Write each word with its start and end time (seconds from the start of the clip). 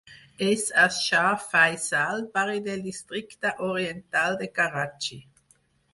És 0.43 0.61
a 0.83 0.85
Shah 0.95 1.33
Faisal, 1.51 2.25
barri 2.39 2.63
del 2.69 2.83
districte 2.89 3.55
oriental 3.69 4.39
de 4.41 4.53
Karachi. 4.59 5.21